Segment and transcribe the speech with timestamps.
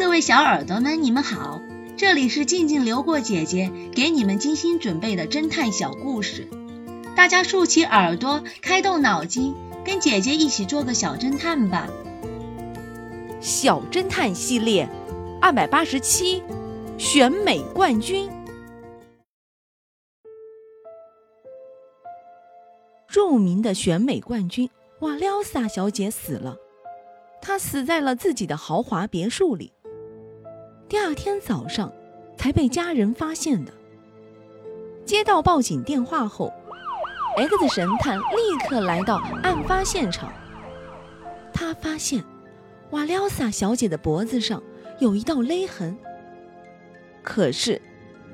[0.00, 1.60] 各位小耳朵们，你们好，
[1.94, 6.48] 这里是静静流过姐姐给你们精心准备的侦探小故事，
[7.14, 9.54] 大家竖起耳朵，开动脑筋，
[9.84, 11.86] 跟姐姐一起做个小侦探吧。
[13.42, 14.88] 小侦探系列
[15.38, 16.42] 二百八十七，
[16.96, 18.26] 选美冠军。
[23.06, 24.70] 著名的选美冠军
[25.00, 26.56] 瓦廖萨小姐死了，
[27.42, 29.70] 她死在了自己的豪华别墅里。
[30.90, 31.92] 第二天早上，
[32.36, 33.72] 才被家人发现的。
[35.06, 36.52] 接到报警电话后
[37.36, 40.32] ，X 神探立刻来到案发现场。
[41.54, 42.24] 他发现
[42.90, 44.60] 瓦廖萨小姐的脖子上
[44.98, 45.96] 有一道勒痕。
[47.22, 47.80] 可是，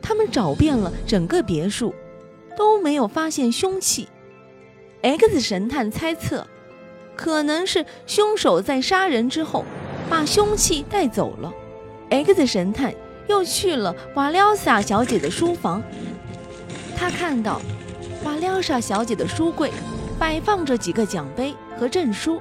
[0.00, 1.95] 他们找遍了整个别墅，
[2.56, 4.09] 都没有发现凶器。
[5.02, 6.47] X 神探猜测，
[7.16, 9.62] 可能是凶手在杀人之后
[10.09, 11.52] 把凶器带走了。
[12.10, 12.95] X 神探
[13.28, 15.83] 又去了瓦廖萨小姐的书房，
[16.97, 17.61] 他看到
[18.25, 19.70] 瓦廖萨小姐的书柜
[20.19, 22.41] 摆放着几个奖杯和证书，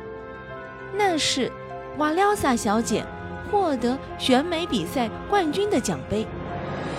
[0.94, 1.52] 那是
[1.98, 3.04] 瓦廖萨小姐
[3.52, 6.26] 获得选美比赛冠军的奖杯，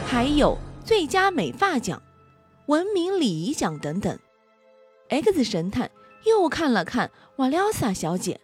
[0.07, 2.03] 还有最佳美发奖、
[2.67, 4.19] 文明礼仪奖等等。
[5.09, 5.91] X 神探
[6.25, 8.41] 又看了看瓦廖萨小姐，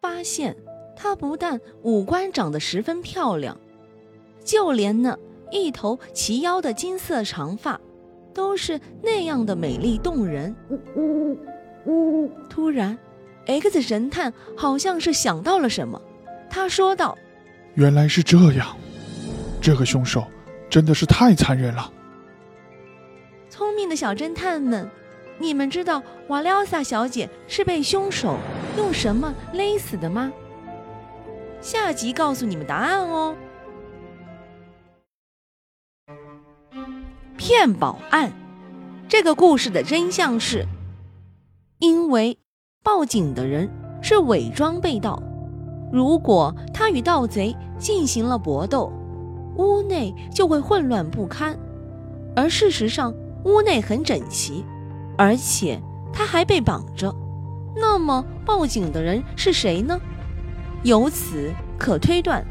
[0.00, 0.56] 发现。
[0.96, 3.58] 她不但五官长得十分漂亮，
[4.44, 5.18] 就连那
[5.50, 7.80] 一头齐腰的金色长发，
[8.32, 10.54] 都是那样的美丽动人。
[12.48, 12.96] 突然
[13.46, 16.00] ，X 神探好像是想到了什么，
[16.48, 17.18] 他说道
[17.74, 18.76] ：“原来是这样，
[19.60, 20.24] 这个凶手
[20.70, 21.92] 真的是太残忍了。”
[23.50, 24.88] 聪明的小侦探们，
[25.38, 28.36] 你们知道瓦廖萨小姐是被凶手
[28.76, 30.32] 用什么勒死的吗？
[31.62, 33.36] 下集告诉你们答案哦。
[37.36, 38.32] 骗保案，
[39.08, 40.66] 这个故事的真相是，
[41.78, 42.36] 因为
[42.82, 43.70] 报警的人
[44.02, 45.22] 是伪装被盗，
[45.92, 48.92] 如果他与盗贼进行了搏斗，
[49.56, 51.56] 屋内就会混乱不堪。
[52.34, 54.64] 而事实上，屋内很整齐，
[55.16, 55.80] 而且
[56.12, 57.14] 他还被绑着。
[57.76, 60.00] 那么，报警的人是谁呢？
[60.84, 62.44] 由此可推断，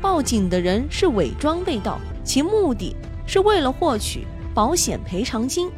[0.00, 2.94] 报警的人是伪装被盗，其目的
[3.26, 5.70] 是为了获取保险赔偿金。